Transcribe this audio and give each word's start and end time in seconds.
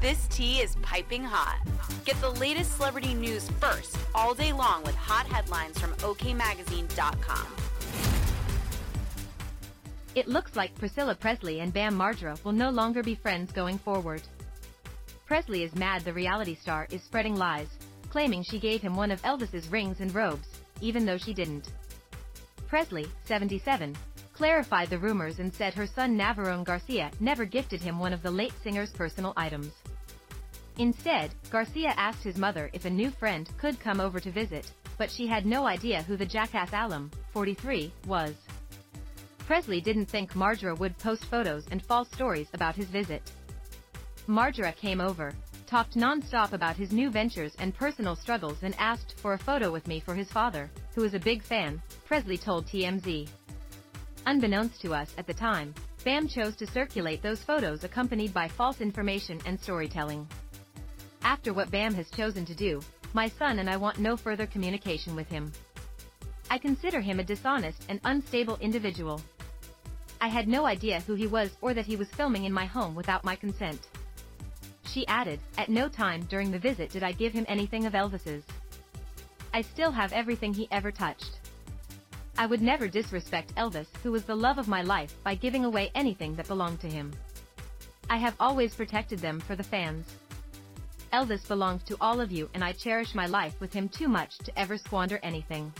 This 0.00 0.26
tea 0.28 0.60
is 0.60 0.76
piping 0.76 1.22
hot. 1.22 1.60
Get 2.06 2.18
the 2.22 2.30
latest 2.30 2.76
celebrity 2.76 3.12
news 3.12 3.50
first 3.60 3.98
all 4.14 4.32
day 4.32 4.50
long 4.50 4.82
with 4.82 4.94
hot 4.94 5.26
headlines 5.26 5.78
from 5.78 5.92
OKMagazine.com. 5.96 7.46
It 10.14 10.26
looks 10.26 10.56
like 10.56 10.74
Priscilla 10.78 11.14
Presley 11.14 11.60
and 11.60 11.70
Bam 11.70 11.98
Margera 11.98 12.42
will 12.44 12.52
no 12.52 12.70
longer 12.70 13.02
be 13.02 13.14
friends 13.14 13.52
going 13.52 13.76
forward. 13.76 14.22
Presley 15.26 15.64
is 15.64 15.74
mad 15.74 16.02
the 16.02 16.14
reality 16.14 16.54
star 16.54 16.88
is 16.90 17.02
spreading 17.02 17.36
lies, 17.36 17.68
claiming 18.08 18.42
she 18.42 18.58
gave 18.58 18.80
him 18.80 18.96
one 18.96 19.10
of 19.10 19.20
Elvis's 19.20 19.68
rings 19.68 20.00
and 20.00 20.14
robes, 20.14 20.48
even 20.80 21.04
though 21.04 21.18
she 21.18 21.34
didn't. 21.34 21.72
Presley, 22.68 23.06
77, 23.26 23.94
clarified 24.32 24.88
the 24.88 24.98
rumors 24.98 25.40
and 25.40 25.52
said 25.52 25.74
her 25.74 25.86
son 25.86 26.16
Navarone 26.16 26.64
Garcia 26.64 27.10
never 27.20 27.44
gifted 27.44 27.82
him 27.82 27.98
one 27.98 28.14
of 28.14 28.22
the 28.22 28.30
late 28.30 28.54
singer's 28.62 28.90
personal 28.90 29.34
items. 29.36 29.74
Instead, 30.80 31.34
Garcia 31.50 31.92
asked 31.98 32.22
his 32.24 32.38
mother 32.38 32.70
if 32.72 32.86
a 32.86 32.90
new 32.90 33.10
friend 33.10 33.50
could 33.58 33.78
come 33.78 34.00
over 34.00 34.18
to 34.18 34.30
visit, 34.30 34.72
but 34.96 35.10
she 35.10 35.26
had 35.26 35.44
no 35.44 35.66
idea 35.66 36.02
who 36.04 36.16
the 36.16 36.24
jackass 36.24 36.70
alum, 36.72 37.10
43, 37.34 37.92
was. 38.06 38.34
Presley 39.40 39.82
didn't 39.82 40.06
think 40.06 40.32
Margera 40.32 40.78
would 40.78 40.96
post 40.96 41.26
photos 41.26 41.66
and 41.70 41.84
false 41.84 42.08
stories 42.12 42.48
about 42.54 42.74
his 42.74 42.86
visit. 42.86 43.30
Margera 44.26 44.74
came 44.74 45.02
over, 45.02 45.34
talked 45.66 45.96
non-stop 45.96 46.54
about 46.54 46.76
his 46.76 46.92
new 46.92 47.10
ventures 47.10 47.54
and 47.58 47.74
personal 47.74 48.16
struggles 48.16 48.56
and 48.62 48.74
asked 48.78 49.20
for 49.20 49.34
a 49.34 49.38
photo 49.38 49.70
with 49.70 49.86
me 49.86 50.00
for 50.00 50.14
his 50.14 50.30
father, 50.30 50.70
who 50.94 51.04
is 51.04 51.12
a 51.12 51.18
big 51.18 51.42
fan, 51.42 51.82
Presley 52.06 52.38
told 52.38 52.66
TMZ. 52.66 53.28
Unbeknownst 54.24 54.80
to 54.80 54.94
us 54.94 55.12
at 55.18 55.26
the 55.26 55.34
time, 55.34 55.74
Bam 56.06 56.26
chose 56.26 56.56
to 56.56 56.66
circulate 56.66 57.20
those 57.22 57.42
photos 57.42 57.84
accompanied 57.84 58.32
by 58.32 58.48
false 58.48 58.80
information 58.80 59.38
and 59.44 59.60
storytelling. 59.60 60.26
After 61.22 61.52
what 61.52 61.70
Bam 61.70 61.94
has 61.94 62.10
chosen 62.10 62.44
to 62.46 62.54
do, 62.54 62.80
my 63.12 63.28
son 63.28 63.58
and 63.58 63.68
I 63.68 63.76
want 63.76 63.98
no 63.98 64.16
further 64.16 64.46
communication 64.46 65.14
with 65.14 65.28
him. 65.28 65.52
I 66.50 66.58
consider 66.58 67.00
him 67.00 67.20
a 67.20 67.24
dishonest 67.24 67.84
and 67.88 68.00
unstable 68.04 68.58
individual. 68.60 69.20
I 70.20 70.28
had 70.28 70.48
no 70.48 70.66
idea 70.66 71.00
who 71.00 71.14
he 71.14 71.26
was 71.26 71.56
or 71.60 71.74
that 71.74 71.86
he 71.86 71.96
was 71.96 72.10
filming 72.10 72.44
in 72.44 72.52
my 72.52 72.66
home 72.66 72.94
without 72.94 73.24
my 73.24 73.36
consent. 73.36 73.88
She 74.84 75.06
added, 75.06 75.40
at 75.56 75.68
no 75.68 75.88
time 75.88 76.22
during 76.24 76.50
the 76.50 76.58
visit 76.58 76.90
did 76.90 77.02
I 77.02 77.12
give 77.12 77.32
him 77.32 77.46
anything 77.48 77.86
of 77.86 77.94
Elvis's. 77.94 78.44
I 79.54 79.62
still 79.62 79.92
have 79.92 80.12
everything 80.12 80.52
he 80.52 80.68
ever 80.70 80.90
touched. 80.90 81.38
I 82.36 82.46
would 82.46 82.62
never 82.62 82.88
disrespect 82.88 83.54
Elvis 83.54 83.86
who 84.02 84.10
was 84.10 84.24
the 84.24 84.34
love 84.34 84.58
of 84.58 84.68
my 84.68 84.82
life 84.82 85.14
by 85.22 85.34
giving 85.34 85.64
away 85.64 85.90
anything 85.94 86.34
that 86.36 86.48
belonged 86.48 86.80
to 86.80 86.88
him. 86.88 87.12
I 88.08 88.16
have 88.16 88.34
always 88.40 88.74
protected 88.74 89.20
them 89.20 89.40
for 89.40 89.54
the 89.54 89.62
fans. 89.62 90.06
Elvis 91.12 91.46
belongs 91.46 91.82
to 91.84 91.96
all 92.00 92.20
of 92.20 92.30
you 92.30 92.48
and 92.54 92.62
I 92.62 92.72
cherish 92.72 93.14
my 93.14 93.26
life 93.26 93.54
with 93.60 93.72
him 93.72 93.88
too 93.88 94.08
much 94.08 94.38
to 94.38 94.58
ever 94.58 94.78
squander 94.78 95.18
anything. 95.22 95.72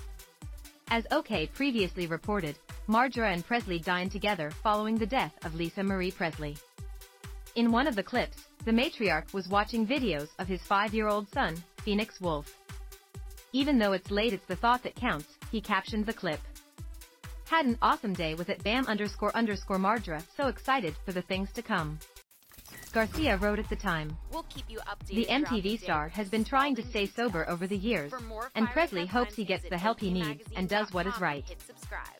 As 0.88 1.06
OK 1.12 1.46
previously 1.48 2.06
reported, 2.08 2.58
Margera 2.88 3.32
and 3.32 3.46
Presley 3.46 3.78
dined 3.78 4.10
together 4.10 4.50
following 4.62 4.98
the 4.98 5.06
death 5.06 5.32
of 5.44 5.54
Lisa 5.54 5.84
Marie 5.84 6.10
Presley. 6.10 6.56
In 7.54 7.70
one 7.70 7.86
of 7.86 7.94
the 7.94 8.02
clips, 8.02 8.48
the 8.64 8.72
matriarch 8.72 9.32
was 9.32 9.48
watching 9.48 9.86
videos 9.86 10.28
of 10.38 10.48
his 10.48 10.62
five-year-old 10.62 11.28
son, 11.32 11.62
Phoenix 11.84 12.20
Wolf. 12.20 12.52
Even 13.52 13.78
though 13.78 13.92
it's 13.92 14.10
late 14.10 14.32
it's 14.32 14.46
the 14.46 14.56
thought 14.56 14.82
that 14.82 14.94
counts, 14.94 15.36
he 15.50 15.60
captioned 15.60 16.06
the 16.06 16.12
clip. 16.12 16.40
Had 17.46 17.66
an 17.66 17.78
awesome 17.82 18.12
day 18.12 18.34
with 18.34 18.48
it 18.48 18.62
bam 18.62 18.86
underscore 18.86 19.36
underscore 19.36 19.78
Margera 19.78 20.22
so 20.36 20.46
excited 20.46 20.94
for 21.04 21.12
the 21.12 21.22
things 21.22 21.50
to 21.52 21.62
come. 21.62 21.98
Garcia 22.92 23.36
wrote 23.36 23.58
at 23.58 23.68
the 23.68 23.76
time. 23.76 24.16
We'll 24.32 24.44
keep 24.44 24.64
you 24.68 24.78
updated. 24.80 25.06
The 25.06 25.26
MTV 25.26 25.80
star 25.80 26.08
has 26.08 26.28
been 26.28 26.44
trying 26.44 26.74
to 26.76 26.82
stay 26.82 27.06
sober 27.06 27.48
over 27.48 27.66
the 27.66 27.76
years, 27.76 28.12
and 28.54 28.68
Presley 28.68 29.06
hopes 29.06 29.34
he 29.34 29.44
gets 29.44 29.68
the 29.68 29.78
help 29.78 30.00
he 30.00 30.10
needs 30.10 30.44
and 30.56 30.68
does 30.68 30.92
what 30.92 31.06
is 31.06 31.20
right. 31.20 31.44
Hit 31.46 31.62
subscribe. 31.62 32.19